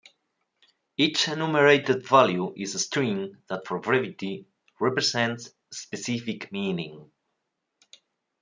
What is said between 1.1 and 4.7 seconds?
enumerated value is a string that for brevity